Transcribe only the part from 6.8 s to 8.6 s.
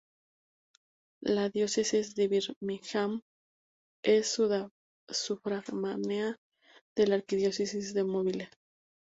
de la Arquidiócesis de Mobile.